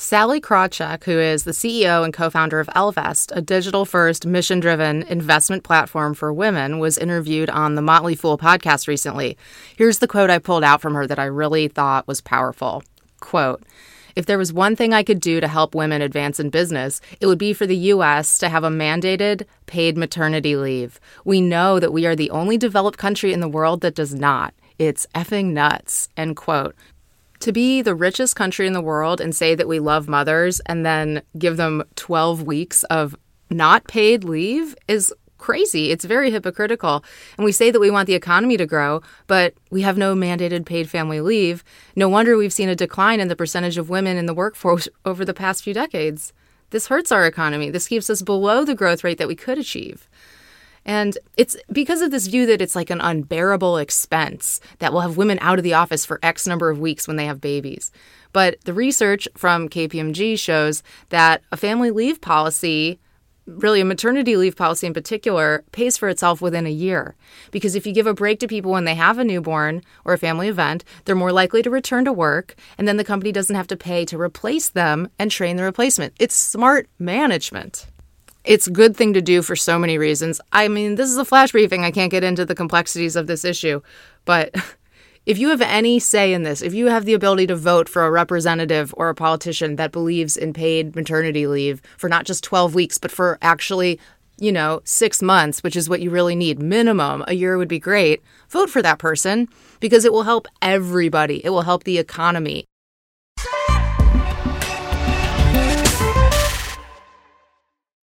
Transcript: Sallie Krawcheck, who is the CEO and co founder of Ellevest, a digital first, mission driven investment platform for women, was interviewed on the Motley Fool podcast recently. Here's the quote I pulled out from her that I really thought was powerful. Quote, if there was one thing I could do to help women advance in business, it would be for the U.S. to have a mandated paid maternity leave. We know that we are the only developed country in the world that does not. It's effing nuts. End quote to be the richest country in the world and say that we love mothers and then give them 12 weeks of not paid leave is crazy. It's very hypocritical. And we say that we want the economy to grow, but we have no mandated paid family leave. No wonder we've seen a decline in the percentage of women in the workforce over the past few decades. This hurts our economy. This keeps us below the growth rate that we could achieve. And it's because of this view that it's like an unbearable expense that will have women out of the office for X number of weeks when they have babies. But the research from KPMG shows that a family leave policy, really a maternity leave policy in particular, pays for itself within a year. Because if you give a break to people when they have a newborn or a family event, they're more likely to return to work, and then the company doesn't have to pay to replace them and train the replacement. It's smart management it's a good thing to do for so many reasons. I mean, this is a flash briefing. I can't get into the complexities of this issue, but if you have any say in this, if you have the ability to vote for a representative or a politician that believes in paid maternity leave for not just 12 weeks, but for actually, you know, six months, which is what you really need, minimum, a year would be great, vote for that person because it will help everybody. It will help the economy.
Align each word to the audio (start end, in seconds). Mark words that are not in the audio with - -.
Sallie 0.00 0.40
Krawcheck, 0.40 1.04
who 1.04 1.18
is 1.18 1.44
the 1.44 1.50
CEO 1.50 2.02
and 2.02 2.14
co 2.14 2.30
founder 2.30 2.58
of 2.58 2.68
Ellevest, 2.68 3.36
a 3.36 3.42
digital 3.42 3.84
first, 3.84 4.24
mission 4.24 4.58
driven 4.58 5.02
investment 5.02 5.62
platform 5.62 6.14
for 6.14 6.32
women, 6.32 6.78
was 6.78 6.96
interviewed 6.96 7.50
on 7.50 7.74
the 7.74 7.82
Motley 7.82 8.14
Fool 8.14 8.38
podcast 8.38 8.88
recently. 8.88 9.36
Here's 9.76 9.98
the 9.98 10.08
quote 10.08 10.30
I 10.30 10.38
pulled 10.38 10.64
out 10.64 10.80
from 10.80 10.94
her 10.94 11.06
that 11.06 11.18
I 11.18 11.26
really 11.26 11.68
thought 11.68 12.08
was 12.08 12.22
powerful. 12.22 12.82
Quote, 13.20 13.62
if 14.16 14.24
there 14.24 14.38
was 14.38 14.54
one 14.54 14.74
thing 14.74 14.94
I 14.94 15.02
could 15.02 15.20
do 15.20 15.38
to 15.38 15.46
help 15.46 15.74
women 15.74 16.00
advance 16.00 16.40
in 16.40 16.48
business, 16.48 17.02
it 17.20 17.26
would 17.26 17.38
be 17.38 17.52
for 17.52 17.66
the 17.66 17.76
U.S. 17.76 18.38
to 18.38 18.48
have 18.48 18.64
a 18.64 18.70
mandated 18.70 19.44
paid 19.66 19.98
maternity 19.98 20.56
leave. 20.56 20.98
We 21.26 21.42
know 21.42 21.78
that 21.78 21.92
we 21.92 22.06
are 22.06 22.16
the 22.16 22.30
only 22.30 22.56
developed 22.56 22.96
country 22.96 23.34
in 23.34 23.40
the 23.40 23.48
world 23.48 23.82
that 23.82 23.96
does 23.96 24.14
not. 24.14 24.54
It's 24.78 25.06
effing 25.14 25.52
nuts. 25.52 26.08
End 26.16 26.36
quote 26.36 26.74
to 27.40 27.52
be 27.52 27.82
the 27.82 27.94
richest 27.94 28.36
country 28.36 28.66
in 28.66 28.72
the 28.72 28.80
world 28.80 29.20
and 29.20 29.34
say 29.34 29.54
that 29.54 29.68
we 29.68 29.78
love 29.78 30.08
mothers 30.08 30.60
and 30.66 30.84
then 30.84 31.22
give 31.38 31.56
them 31.56 31.82
12 31.96 32.42
weeks 32.42 32.82
of 32.84 33.16
not 33.50 33.84
paid 33.84 34.24
leave 34.24 34.76
is 34.86 35.12
crazy. 35.38 35.90
It's 35.90 36.04
very 36.04 36.30
hypocritical. 36.30 37.02
And 37.36 37.44
we 37.44 37.52
say 37.52 37.70
that 37.70 37.80
we 37.80 37.90
want 37.90 38.06
the 38.06 38.14
economy 38.14 38.56
to 38.58 38.66
grow, 38.66 39.02
but 39.26 39.54
we 39.70 39.82
have 39.82 39.96
no 39.96 40.14
mandated 40.14 40.66
paid 40.66 40.88
family 40.88 41.20
leave. 41.20 41.64
No 41.96 42.08
wonder 42.08 42.36
we've 42.36 42.52
seen 42.52 42.68
a 42.68 42.76
decline 42.76 43.20
in 43.20 43.28
the 43.28 43.36
percentage 43.36 43.78
of 43.78 43.90
women 43.90 44.16
in 44.16 44.26
the 44.26 44.34
workforce 44.34 44.86
over 45.04 45.24
the 45.24 45.34
past 45.34 45.64
few 45.64 45.74
decades. 45.74 46.32
This 46.70 46.86
hurts 46.86 47.10
our 47.10 47.26
economy. 47.26 47.70
This 47.70 47.88
keeps 47.88 48.08
us 48.08 48.22
below 48.22 48.64
the 48.64 48.76
growth 48.76 49.02
rate 49.02 49.18
that 49.18 49.26
we 49.26 49.34
could 49.34 49.58
achieve. 49.58 50.08
And 50.90 51.16
it's 51.36 51.56
because 51.70 52.00
of 52.00 52.10
this 52.10 52.26
view 52.26 52.46
that 52.46 52.60
it's 52.60 52.74
like 52.74 52.90
an 52.90 53.00
unbearable 53.00 53.76
expense 53.76 54.60
that 54.80 54.92
will 54.92 55.02
have 55.02 55.16
women 55.16 55.38
out 55.40 55.56
of 55.56 55.62
the 55.62 55.74
office 55.74 56.04
for 56.04 56.18
X 56.20 56.48
number 56.48 56.68
of 56.68 56.80
weeks 56.80 57.06
when 57.06 57.16
they 57.16 57.26
have 57.26 57.40
babies. 57.40 57.92
But 58.32 58.60
the 58.64 58.74
research 58.74 59.28
from 59.36 59.68
KPMG 59.68 60.36
shows 60.36 60.82
that 61.10 61.42
a 61.52 61.56
family 61.56 61.92
leave 61.92 62.20
policy, 62.20 62.98
really 63.46 63.80
a 63.80 63.84
maternity 63.84 64.36
leave 64.36 64.56
policy 64.56 64.88
in 64.88 64.92
particular, 64.92 65.62
pays 65.70 65.96
for 65.96 66.08
itself 66.08 66.42
within 66.42 66.66
a 66.66 66.70
year. 66.70 67.14
Because 67.52 67.76
if 67.76 67.86
you 67.86 67.92
give 67.92 68.08
a 68.08 68.12
break 68.12 68.40
to 68.40 68.48
people 68.48 68.72
when 68.72 68.84
they 68.84 68.96
have 68.96 69.20
a 69.20 69.24
newborn 69.24 69.82
or 70.04 70.14
a 70.14 70.18
family 70.18 70.48
event, 70.48 70.82
they're 71.04 71.14
more 71.14 71.30
likely 71.30 71.62
to 71.62 71.70
return 71.70 72.04
to 72.04 72.12
work, 72.12 72.56
and 72.78 72.88
then 72.88 72.96
the 72.96 73.04
company 73.04 73.30
doesn't 73.30 73.54
have 73.54 73.68
to 73.68 73.76
pay 73.76 74.04
to 74.06 74.20
replace 74.20 74.70
them 74.70 75.08
and 75.20 75.30
train 75.30 75.54
the 75.54 75.62
replacement. 75.62 76.14
It's 76.18 76.34
smart 76.34 76.88
management 76.98 77.86
it's 78.44 78.66
a 78.66 78.72
good 78.72 78.96
thing 78.96 79.12
to 79.12 79.22
do 79.22 79.42
for 79.42 79.56
so 79.56 79.78
many 79.78 79.98
reasons. 79.98 80.40
I 80.52 80.68
mean, 80.68 80.94
this 80.94 81.10
is 81.10 81.18
a 81.18 81.24
flash 81.24 81.52
briefing. 81.52 81.84
I 81.84 81.90
can't 81.90 82.10
get 82.10 82.24
into 82.24 82.44
the 82.44 82.54
complexities 82.54 83.16
of 83.16 83.26
this 83.26 83.44
issue, 83.44 83.80
but 84.24 84.54
if 85.26 85.38
you 85.38 85.50
have 85.50 85.60
any 85.60 85.98
say 85.98 86.32
in 86.32 86.42
this, 86.42 86.62
if 86.62 86.72
you 86.72 86.86
have 86.86 87.04
the 87.04 87.14
ability 87.14 87.46
to 87.48 87.56
vote 87.56 87.88
for 87.88 88.04
a 88.04 88.10
representative 88.10 88.94
or 88.96 89.08
a 89.08 89.14
politician 89.14 89.76
that 89.76 89.92
believes 89.92 90.36
in 90.36 90.52
paid 90.52 90.96
maternity 90.96 91.46
leave 91.46 91.82
for 91.98 92.08
not 92.08 92.24
just 92.24 92.42
12 92.44 92.74
weeks, 92.74 92.98
but 92.98 93.10
for 93.10 93.38
actually, 93.42 94.00
you 94.38 94.50
know, 94.50 94.80
six 94.84 95.20
months, 95.20 95.62
which 95.62 95.76
is 95.76 95.88
what 95.88 96.00
you 96.00 96.10
really 96.10 96.34
need, 96.34 96.58
minimum, 96.58 97.22
a 97.28 97.34
year 97.34 97.58
would 97.58 97.68
be 97.68 97.78
great, 97.78 98.22
vote 98.48 98.70
for 98.70 98.80
that 98.80 98.98
person 98.98 99.48
because 99.80 100.06
it 100.06 100.12
will 100.12 100.22
help 100.22 100.46
everybody. 100.62 101.44
It 101.44 101.50
will 101.50 101.62
help 101.62 101.84
the 101.84 101.98
economy. 101.98 102.64